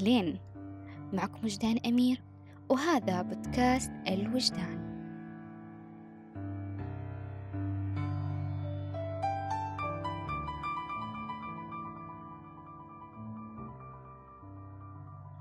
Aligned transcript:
أهلين. 0.00 0.38
معكم 1.12 1.44
وجدان 1.44 1.78
أمير 1.86 2.22
وهذا 2.68 3.22
بودكاست 3.22 3.92
الوجدان. 4.08 4.80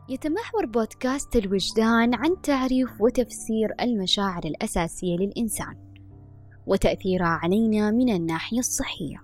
يتمحور 0.09 0.65
بودكاست 0.65 1.35
الوجدان 1.35 2.15
عن 2.15 2.41
تعريف 2.43 3.01
وتفسير 3.01 3.73
المشاعر 3.81 4.41
الأساسية 4.45 5.17
للإنسان 5.17 5.75
وتأثيرها 6.67 7.27
علينا 7.27 7.91
من 7.91 8.09
الناحية 8.09 8.59
الصحية. 8.59 9.23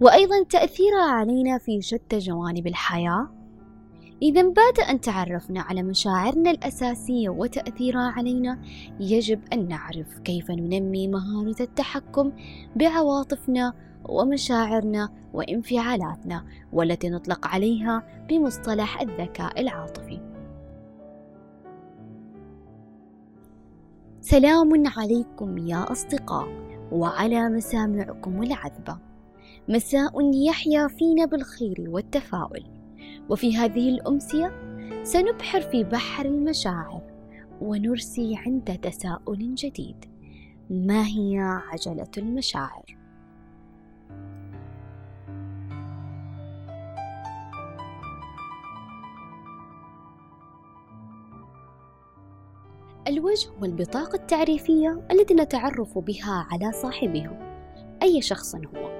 وأيضا 0.00 0.44
تأثيرها 0.50 1.10
علينا 1.10 1.58
في 1.58 1.82
شتى 1.82 2.18
جوانب 2.18 2.66
الحياة 2.66 3.37
إذا 4.22 4.42
بعد 4.42 4.80
أن 4.90 5.00
تعرفنا 5.00 5.60
على 5.60 5.82
مشاعرنا 5.82 6.50
الأساسية 6.50 7.28
وتأثيرها 7.28 8.12
علينا 8.16 8.58
يجب 9.00 9.40
أن 9.52 9.68
نعرف 9.68 10.18
كيف 10.18 10.50
ننمي 10.50 11.08
مهارة 11.08 11.56
التحكم 11.60 12.32
بعواطفنا 12.76 13.72
ومشاعرنا 14.04 15.08
وانفعالاتنا 15.32 16.44
والتي 16.72 17.08
نطلق 17.08 17.46
عليها 17.46 18.24
بمصطلح 18.28 19.00
الذكاء 19.00 19.60
العاطفي. 19.60 20.20
سلام 24.20 24.86
عليكم 24.86 25.58
يا 25.58 25.92
أصدقاء 25.92 26.48
وعلى 26.92 27.48
مسامعكم 27.48 28.42
العذبة. 28.42 28.98
مساء 29.68 30.30
يحيا 30.34 30.88
فينا 30.88 31.24
بالخير 31.24 31.84
والتفاؤل. 31.88 32.77
وفي 33.28 33.56
هذه 33.56 33.88
الأمسية 33.88 34.52
سنبحر 35.02 35.60
في 35.60 35.84
بحر 35.84 36.26
المشاعر 36.26 37.02
ونرسي 37.60 38.36
عند 38.36 38.78
تساؤل 38.82 39.54
جديد. 39.54 40.04
ما 40.70 41.06
هي 41.06 41.38
عجلة 41.38 42.10
المشاعر؟ 42.18 42.98
الوجه 53.08 53.48
هو 53.48 53.64
البطاقة 53.64 54.16
التعريفية 54.16 55.06
التي 55.10 55.34
نتعرف 55.34 55.98
بها 55.98 56.46
على 56.50 56.72
صاحبها 56.72 57.58
أي 58.02 58.22
شخص 58.22 58.54
هو؟ 58.54 58.97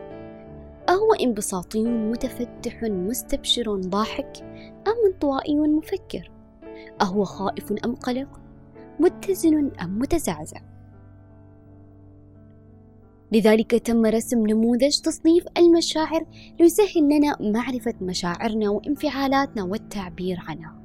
أهو 0.88 1.14
انبساطي 1.14 1.82
متفتح 1.84 2.82
مستبشر 2.82 3.76
ضاحك 3.76 4.32
أم 4.86 5.12
انطوائي 5.12 5.56
مفكر؟ 5.56 6.30
أهو 7.02 7.24
خائف 7.24 7.72
أم 7.84 7.94
قلق؟ 7.94 8.40
متزن 9.00 9.70
أم 9.82 9.98
متزعزع؟ 9.98 10.60
لذلك 13.32 13.70
تم 13.70 14.06
رسم 14.06 14.46
نموذج 14.46 15.00
تصنيف 15.00 15.44
المشاعر 15.58 16.26
ليسهل 16.60 17.02
لنا 17.02 17.36
معرفة 17.40 17.94
مشاعرنا 18.00 18.70
وانفعالاتنا 18.70 19.62
والتعبير 19.62 20.38
عنها. 20.48 20.77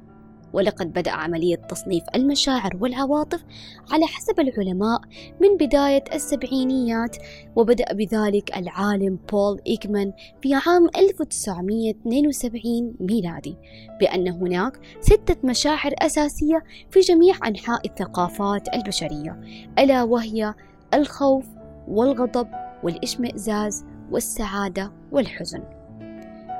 ولقد 0.54 0.92
بدأ 0.92 1.10
عملية 1.10 1.56
تصنيف 1.56 2.04
المشاعر 2.14 2.76
والعواطف 2.80 3.44
على 3.92 4.06
حسب 4.06 4.40
العلماء 4.40 5.00
من 5.40 5.56
بداية 5.56 6.04
السبعينيات 6.14 7.16
وبدأ 7.56 7.92
بذلك 7.92 8.56
العالم 8.56 9.18
بول 9.32 9.60
إيكمان 9.66 10.12
في 10.42 10.54
عام 10.54 10.88
1972 10.96 12.94
ميلادي 13.00 13.56
بأن 14.00 14.28
هناك 14.28 14.78
ستة 15.00 15.36
مشاعر 15.44 15.94
أساسية 15.98 16.64
في 16.90 17.00
جميع 17.00 17.34
أنحاء 17.46 17.86
الثقافات 17.86 18.74
البشرية 18.74 19.40
ألا 19.78 20.02
وهي 20.02 20.54
الخوف 20.94 21.46
والغضب 21.88 22.48
والإشمئزاز 22.82 23.84
والسعادة 24.10 24.92
والحزن. 25.12 25.62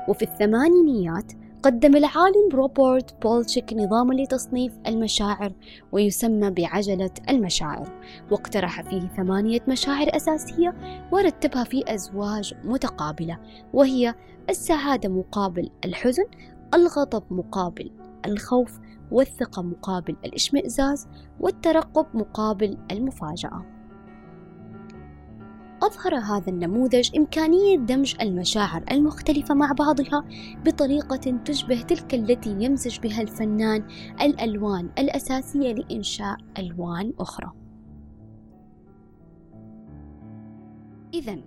وفي 0.07 0.21
الثمانينيات 0.21 1.31
قدم 1.65 1.95
العالم 1.95 2.49
روبرت 2.53 3.21
بولتشيك 3.21 3.73
نظاما 3.73 4.13
لتصنيف 4.13 4.73
المشاعر 4.87 5.53
ويسمى 5.91 6.49
بعجلة 6.49 7.11
المشاعر. 7.29 7.89
واقترح 8.31 8.81
فيه 8.81 9.07
ثمانية 9.07 9.59
مشاعر 9.67 10.15
أساسية 10.15 10.75
ورتبها 11.11 11.63
في 11.63 11.93
أزواج 11.93 12.53
متقابلة 12.63 13.39
وهي 13.73 14.15
السعادة 14.49 15.09
مقابل 15.09 15.69
الحزن 15.85 16.25
الغضب 16.73 17.23
مقابل 17.29 17.91
الخوف 18.25 18.79
والثقة 19.11 19.61
مقابل 19.61 20.15
الإشمئزاز 20.25 21.07
والترقب 21.39 22.05
مقابل 22.13 22.77
المفاجأة. 22.91 23.74
أظهر 25.83 26.15
هذا 26.15 26.49
النموذج 26.49 27.17
إمكانية 27.17 27.77
دمج 27.77 28.15
المشاعر 28.21 28.83
المختلفة 28.91 29.55
مع 29.55 29.71
بعضها 29.71 30.25
بطريقة 30.65 31.37
تشبه 31.45 31.81
تلك 31.81 32.13
التي 32.13 32.49
يمزج 32.49 32.99
بها 32.99 33.21
الفنان 33.21 33.87
الألوان 34.21 34.89
الأساسية 34.99 35.73
لإنشاء 35.73 36.37
ألوان 36.57 37.13
أخرى. 37.19 37.51
إذا 41.13 41.37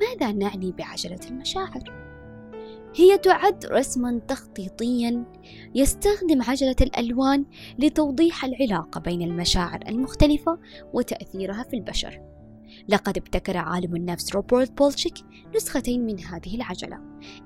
ماذا 0.00 0.32
نعني 0.32 0.72
بعجلة 0.72 1.20
المشاعر؟ 1.30 2.06
هي 2.94 3.18
تعد 3.18 3.66
رسما 3.66 4.20
تخطيطيا 4.28 5.24
يستخدم 5.74 6.42
عجلة 6.42 6.76
الألوان 6.80 7.44
لتوضيح 7.78 8.44
العلاقة 8.44 9.00
بين 9.00 9.22
المشاعر 9.22 9.80
المختلفة 9.88 10.58
وتأثيرها 10.94 11.62
في 11.62 11.76
البشر 11.76 12.35
لقد 12.88 13.16
ابتكر 13.16 13.56
عالم 13.56 13.96
النفس 13.96 14.34
روبرت 14.34 14.72
بولشيك 14.78 15.14
نسختين 15.56 16.06
من 16.06 16.20
هذه 16.20 16.56
العجلة. 16.56 16.98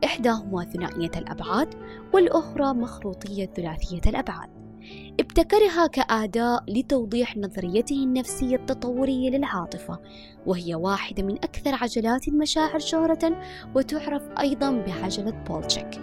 إحداهما 0.04 0.64
ثنائية 0.64 1.10
الأبعاد 1.16 1.74
والأخرى 2.14 2.74
مخروطية 2.74 3.46
ثلاثية 3.46 4.00
الأبعاد. 4.06 4.60
ابتكرها 5.20 5.86
كأداة 5.86 6.60
لتوضيح 6.68 7.36
نظريته 7.36 8.04
النفسية 8.04 8.56
التطورية 8.56 9.30
للعاطفة 9.30 9.98
وهي 10.46 10.74
واحدة 10.74 11.22
من 11.22 11.34
أكثر 11.34 11.74
عجلات 11.74 12.28
المشاعر 12.28 12.78
شهرة 12.78 13.42
وتعرف 13.74 14.22
أيضا 14.40 14.70
بعجلة 14.70 15.30
بولشيك. 15.30 16.00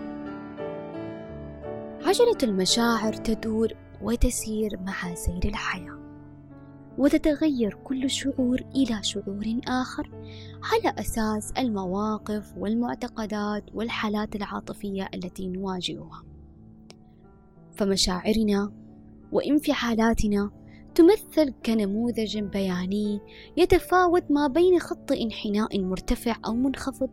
عجلة 2.05 2.37
المشاعر 2.43 3.13
تدور 3.13 3.73
وتسير 4.01 4.79
مع 4.85 5.15
سير 5.15 5.41
الحياة. 5.45 6.06
وتتغير 6.97 7.77
كل 7.83 8.09
شعور 8.09 8.61
إلى 8.75 9.03
شعور 9.03 9.59
آخر. 9.67 10.11
على 10.63 10.95
أساس 10.99 11.51
المواقف 11.57 12.53
والمعتقدات 12.57 13.63
والحالات 13.73 14.35
العاطفية 14.35 15.09
التي 15.13 15.47
نواجهها. 15.47 16.23
فمشاعرنا 17.75 18.71
وانفعالاتنا 19.31 20.51
تمثل 20.95 21.53
كنموذج 21.65 22.39
بياني 22.39 23.19
يتفاوت 23.57 24.31
ما 24.31 24.47
بين 24.47 24.79
خط 24.79 25.11
انحناء 25.11 25.81
مرتفع 25.81 26.35
أو 26.45 26.53
منخفض 26.53 27.09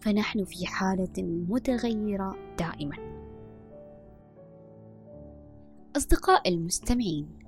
فنحن 0.00 0.44
في 0.44 0.66
حالة 0.66 1.22
متغيرة 1.48 2.36
دائما. 2.58 2.96
أصدقاء 5.96 6.48
المستمعين 6.48 7.47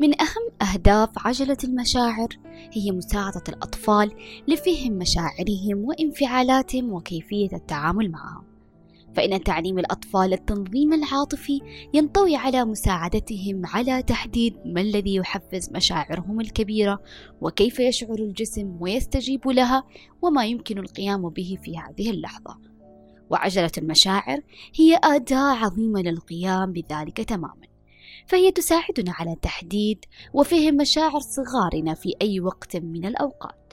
من 0.00 0.20
أهم 0.20 0.70
أهداف 0.72 1.08
عجلة 1.16 1.56
المشاعر 1.64 2.28
هي 2.72 2.90
مساعدة 2.90 3.42
الأطفال 3.48 4.12
لفهم 4.48 4.92
مشاعرهم 4.92 5.84
وانفعالاتهم 5.84 6.92
وكيفية 6.92 7.48
التعامل 7.52 8.10
معها. 8.10 8.44
فإن 9.14 9.44
تعليم 9.44 9.78
الأطفال 9.78 10.32
التنظيم 10.32 10.92
العاطفي 10.92 11.60
ينطوي 11.94 12.36
على 12.36 12.64
مساعدتهم 12.64 13.62
على 13.66 14.02
تحديد 14.02 14.54
ما 14.64 14.80
الذي 14.80 15.14
يحفز 15.14 15.70
مشاعرهم 15.70 16.40
الكبيرة 16.40 16.98
وكيف 17.40 17.80
يشعر 17.80 18.18
الجسم 18.18 18.76
ويستجيب 18.80 19.48
لها 19.48 19.84
وما 20.22 20.46
يمكن 20.46 20.78
القيام 20.78 21.28
به 21.28 21.58
في 21.62 21.78
هذه 21.78 22.10
اللحظة. 22.10 22.58
وعجلة 23.30 23.70
المشاعر 23.78 24.40
هي 24.74 25.00
أداة 25.04 25.64
عظيمة 25.64 26.00
للقيام 26.02 26.72
بذلك 26.72 27.20
تماما. 27.20 27.69
فهي 28.26 28.52
تساعدنا 28.52 29.12
على 29.12 29.36
تحديد 29.42 30.04
وفهم 30.32 30.76
مشاعر 30.76 31.20
صغارنا 31.20 31.94
في 31.94 32.14
أي 32.22 32.40
وقت 32.40 32.76
من 32.76 33.06
الأوقات 33.06 33.72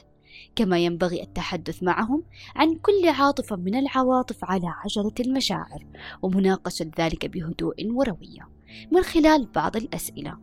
كما 0.56 0.78
ينبغي 0.78 1.22
التحدث 1.22 1.82
معهم 1.82 2.22
عن 2.56 2.74
كل 2.74 3.08
عاطفة 3.08 3.56
من 3.56 3.74
العواطف 3.74 4.44
على 4.44 4.66
عجلة 4.66 5.14
المشاعر 5.20 5.86
ومناقشة 6.22 6.90
ذلك 6.98 7.26
بهدوء 7.26 7.86
وروية 7.86 8.48
من 8.92 9.02
خلال 9.02 9.46
بعض 9.46 9.76
الأسئلة 9.76 10.38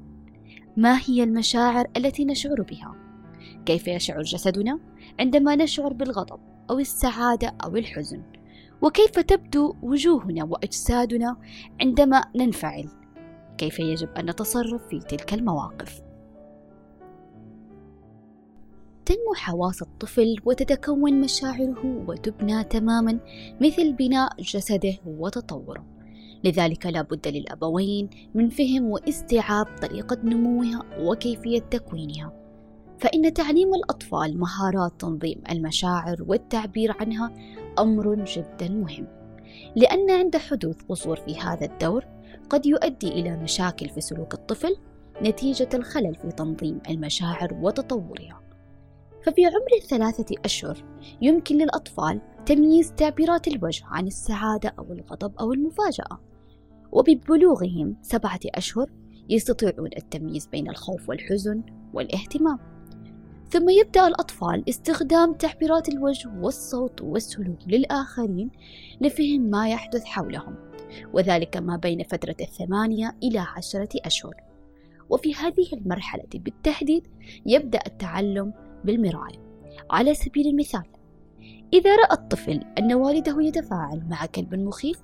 ما 0.78 1.00
هي 1.06 1.24
المشاعر 1.24 1.88
التي 1.98 2.26
نشعر 2.26 2.62
بها؟ 2.62 2.96
كيف 3.66 3.88
يشعر 3.88 4.22
جسدنا 4.22 4.80
عندما 5.20 5.56
نشعر 5.56 5.94
بالغضب 5.94 6.40
أو 6.70 6.80
السعادة 6.80 7.56
أو 7.64 7.76
الحزن؟ 7.76 8.24
وكيف 8.82 9.20
تبدو 9.20 9.76
وجوهنا 9.82 10.44
وأجسادنا 10.44 11.38
عندما 11.82 12.24
ننفعل 12.36 12.90
كيف 13.58 13.80
يجب 13.80 14.10
أن 14.18 14.30
نتصرف 14.30 14.88
في 14.88 15.00
تلك 15.00 15.34
المواقف؟ 15.34 16.02
تنمو 19.06 19.34
حواس 19.36 19.82
الطفل 19.82 20.36
وتتكون 20.46 21.22
مشاعره 21.22 22.04
وتبنى 22.08 22.64
تماما 22.64 23.20
مثل 23.62 23.94
بناء 23.94 24.42
جسده 24.42 24.94
وتطوره. 25.06 25.86
لذلك 26.44 26.86
لا 26.86 27.02
بد 27.02 27.28
للأبوين 27.28 28.10
من 28.36 28.50
فهم 28.50 28.84
واستيعاب 28.86 29.68
طريقة 29.82 30.18
نموها 30.24 30.82
وكيفية 31.00 31.60
تكوينها. 31.60 32.46
فإن 33.00 33.34
تعليم 33.34 33.74
الأطفال 33.74 34.40
مهارات 34.40 34.92
تنظيم 35.00 35.42
المشاعر 35.52 36.16
والتعبير 36.28 36.96
عنها 37.00 37.34
أمر 37.80 38.16
جدا 38.16 38.70
مهم 38.70 39.08
لأن 39.76 40.12
عند 40.12 40.38
حدوث 40.38 40.82
قصور 40.90 41.16
في 41.16 41.38
هذا 41.38 41.66
الدور 41.66 42.06
قد 42.50 42.66
يؤدي 42.66 43.08
إلى 43.08 43.38
مشاكل 43.38 43.90
في 43.90 44.02
سلوك 44.02 44.34
الطفل 44.34 44.76
نتيجة 45.22 45.70
الخلل 45.74 46.16
في 46.16 46.32
تنظيم 46.32 46.80
المشاعر 46.90 47.54
وتطورها. 47.62 48.42
ففي 49.24 49.46
عمر 49.46 49.82
الثلاثة 49.82 50.36
أشهر 50.46 50.84
يمكن 51.22 51.58
للأطفال 51.58 52.22
تمييز 52.46 52.94
تعبيرات 52.94 53.48
الوجه 53.48 53.86
عن 53.86 54.08
السعادة 54.08 54.74
أو 54.80 54.94
الغضب 54.94 55.34
أو 55.40 55.54
المفاجأة 55.54 56.20
وببلوغهم 56.92 57.98
سبعة 58.02 58.40
أشهر 58.46 58.92
يستطيعون 59.30 59.90
التمييز 59.98 60.48
بين 60.48 60.70
الخوف 60.70 61.10
والحزن 61.10 61.64
والاهتمام. 61.94 62.60
ثم 63.50 63.70
يبدأ 63.70 64.08
الأطفال 64.08 64.64
استخدام 64.70 65.34
تعبيرات 65.34 65.90
الوجه 65.90 66.30
والصوت 66.40 67.02
والسلوك 67.02 67.60
للآخرين 67.68 68.52
لفهم 69.02 69.42
ما 69.42 69.70
يحدث 69.70 70.04
حولهم. 70.04 70.56
وذلك 71.14 71.58
ما 71.58 71.78
بين 71.78 72.04
فترة 72.04 72.36
الثمانية 72.42 73.16
إلى 73.24 73.40
عشرة 73.40 73.90
أشهر. 74.06 74.36
وفي 75.10 75.36
هذه 75.36 75.74
المرحلة 75.74 76.28
بالتحديد 76.34 77.08
يبدأ 77.46 77.80
التعلم 77.88 78.54
بالمراية 78.84 79.46
على 79.92 80.14
سبيل 80.14 80.48
المثال 80.48 80.84
إذا 81.74 81.96
رأى 81.96 82.14
الطفل 82.14 82.64
أن 82.80 82.94
والده 82.94 83.42
يتفاعل 83.42 84.04
مع 84.10 84.26
كلب 84.26 84.56
مخيف 84.56 85.00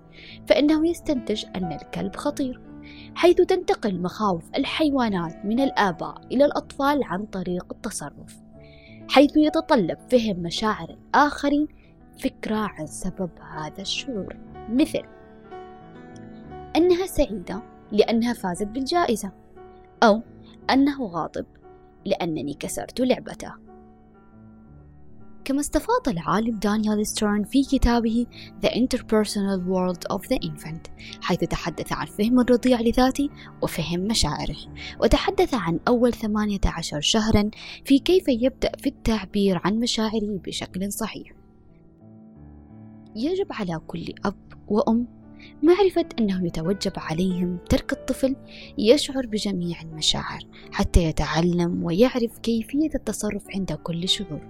فإنه 0.48 0.90
يستنتج 0.90 1.46
أن 1.56 1.72
الكلب 1.72 2.16
خطير 2.16 2.62
حيث 3.16 3.36
تنتقل 3.36 4.02
مخاوف 4.02 4.44
الحيوانات 4.56 5.46
من 5.46 5.60
الآباء 5.60 6.22
إلى 6.32 6.46
الأطفال 6.46 7.04
عن 7.04 7.26
طريق 7.26 7.66
التصرف 7.72 8.42
حيث 9.10 9.38
يتطلب 9.38 9.98
فهم 10.12 10.40
مشاعر 10.40 10.90
الآخرين 10.90 11.68
فكرة 12.20 12.56
عن 12.56 12.88
سبب 12.88 13.30
هذا 13.56 13.82
الشعور. 13.82 14.38
مثل 14.70 15.02
أنها 16.76 17.06
سعيدة 17.06 17.64
لأنها 17.92 18.34
فازت 18.34 18.68
بالجائزة 18.68 19.32
أو 20.04 20.22
أنه 20.70 21.06
غاضب 21.06 21.46
لأنني 22.06 22.54
كسرت 22.54 23.02
لعبته. 23.02 23.54
كما 25.46 25.60
استفاض 25.60 26.10
العالم 26.10 26.60
دانيال 26.60 27.08
ستيرن 27.08 27.44
في 27.44 27.64
كتابه 27.64 28.26
The 28.66 28.70
Interpersonal 28.70 29.60
World 29.68 30.16
of 30.16 30.22
the 30.22 30.48
Infant 30.48 30.90
حيث 31.22 31.40
تحدث 31.40 31.94
عن 31.94 32.06
فهم 32.06 32.40
الرضيع 32.40 32.82
لذاته 32.82 33.30
وفهم 33.62 34.00
مشاعره 34.00 34.58
وتحدث 35.00 35.54
عن 35.54 35.80
أول 35.88 36.14
18 36.14 37.02
شهرا 37.02 37.50
في 37.86 38.00
كيف 38.00 38.24
يبدأ 38.28 38.72
في 38.78 38.90
التعبير 38.90 39.62
عن 39.64 39.80
مشاعره 39.80 40.40
بشكل 40.46 40.92
صحيح. 40.92 41.32
يجب 43.16 43.48
على 43.52 43.80
كل 43.88 44.14
أب 44.26 44.54
وأم 44.68 45.21
معرفة 45.64 46.06
أنه 46.20 46.46
يتوجب 46.46 46.92
عليهم 46.98 47.58
ترك 47.70 47.94
الطفل 47.94 48.36
يشعر 48.78 49.26
بجميع 49.26 49.82
المشاعر 49.82 50.40
حتى 50.72 51.04
يتعلم 51.04 51.84
ويعرف 51.84 52.40
كيفية 52.40 52.90
التصرف 52.96 53.44
عند 53.56 53.72
كل 53.74 54.10
شعور. 54.10 54.42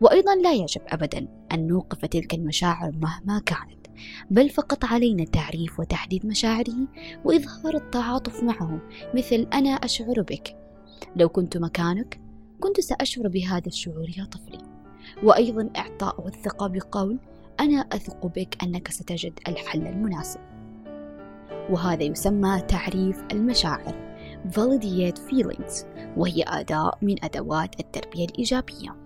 وأيضا 0.00 0.34
لا 0.34 0.52
يجب 0.52 0.80
أبدا 0.88 1.28
أن 1.52 1.66
نوقف 1.66 2.04
تلك 2.04 2.34
المشاعر 2.34 2.92
مهما 2.92 3.38
كانت 3.46 3.86
بل 4.30 4.48
فقط 4.48 4.84
علينا 4.84 5.24
تعريف 5.24 5.80
وتحديد 5.80 6.26
مشاعره 6.26 6.88
وإظهار 7.24 7.74
التعاطف 7.74 8.42
معه 8.42 8.80
مثل 9.14 9.46
أنا 9.52 9.70
أشعر 9.70 10.22
بك. 10.22 10.56
لو 11.16 11.28
كنت 11.28 11.56
مكانك 11.56 12.20
كنت 12.60 12.80
سأشعر 12.80 13.28
بهذا 13.28 13.66
الشعور 13.66 14.10
يا 14.18 14.24
طفلي. 14.24 14.58
وأيضا 15.22 15.70
إعطاء 15.76 16.28
الثقة 16.28 16.66
بقول 16.66 17.18
أنا 17.60 17.76
أثق 17.76 18.26
بك 18.26 18.62
أنك 18.62 18.88
ستجد 18.88 19.38
الحل 19.48 19.86
المناسب. 19.86 20.40
وهذا 21.70 22.02
يسمى 22.02 22.60
تعريف 22.60 23.22
المشاعر 23.32 24.06
Validate 24.46 25.18
Feelings 25.18 25.84
وهي 26.16 26.44
أداة 26.46 26.92
من 27.02 27.24
أدوات 27.24 27.80
التربية 27.80 28.24
الإيجابية. 28.24 28.96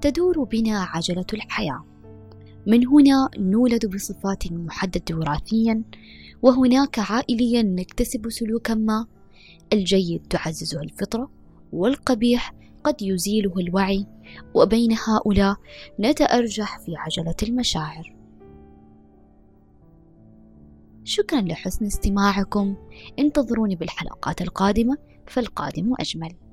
تدور 0.00 0.44
بنا 0.44 0.82
عجلة 0.82 1.26
الحياة. 1.34 1.84
من 2.66 2.86
هنا 2.86 3.28
نولد 3.38 3.86
بصفات 3.94 4.52
محددة 4.52 5.16
وراثيا 5.16 5.82
وهناك 6.42 6.98
عائليا 6.98 7.62
نكتسب 7.62 8.30
سلوكا 8.30 8.74
ما. 8.74 9.06
الجيد 9.72 10.26
تعززه 10.30 10.80
الفطرة 10.80 11.30
والقبيح 11.72 12.54
قد 12.86 13.02
يزيله 13.02 13.52
الوعي 13.58 14.06
وبين 14.54 14.96
هؤلاء 15.08 15.56
نتأرجح 16.00 16.78
في 16.78 16.96
عجلة 16.96 17.34
المشاعر. 17.42 18.16
شكرا 21.04 21.40
لحسن 21.40 21.86
استماعكم. 21.86 22.76
انتظروني 23.18 23.76
بالحلقات 23.76 24.42
القادمة 24.42 24.98
فالقادم 25.26 25.94
أجمل. 26.00 26.45